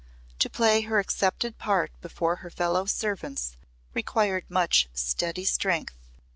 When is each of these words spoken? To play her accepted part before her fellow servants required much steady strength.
To 0.39 0.49
play 0.49 0.81
her 0.81 0.97
accepted 0.97 1.59
part 1.59 1.91
before 2.01 2.37
her 2.37 2.49
fellow 2.49 2.85
servants 2.85 3.55
required 3.93 4.45
much 4.49 4.89
steady 4.95 5.45
strength. 5.45 5.95